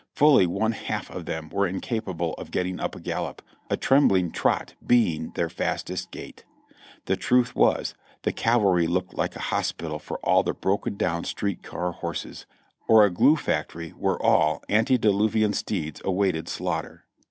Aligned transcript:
Fully 0.15 0.47
one 0.47 0.71
half 0.71 1.11
of 1.11 1.25
them 1.27 1.49
were 1.49 1.67
incapable 1.67 2.33
of 2.39 2.49
getting 2.49 2.79
up 2.79 2.95
a 2.95 2.99
gallop, 2.99 3.43
a 3.69 3.77
trembling 3.77 4.31
trot 4.31 4.73
being 4.83 5.29
their 5.35 5.47
fastest 5.47 6.09
gait. 6.09 6.43
The 7.05 7.15
truth 7.15 7.55
was, 7.55 7.93
the 8.23 8.31
cavalry 8.33 8.87
looked 8.87 9.13
like 9.13 9.35
a 9.35 9.39
hos 9.53 9.71
pital 9.73 9.99
for 10.01 10.17
all 10.25 10.41
the 10.41 10.55
broken 10.55 10.97
down 10.97 11.25
street 11.25 11.61
car 11.61 11.91
horses; 11.91 12.47
or 12.87 13.05
a 13.05 13.11
glue 13.11 13.35
factory 13.35 13.91
where 13.91 14.17
all 14.19 14.63
antediluvian 14.69 15.53
steeds 15.53 16.01
awaited 16.03 16.49
slaughter. 16.49 17.05